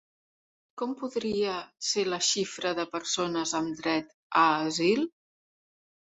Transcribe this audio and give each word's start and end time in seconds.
Com 0.81 0.93
podria 0.99 1.57
ser 1.89 2.05
la 2.13 2.17
xifra 2.27 2.71
de 2.79 2.85
persones 2.93 3.53
amb 3.59 3.75
dret 3.83 4.09
a 4.45 4.47
asil? 4.71 5.05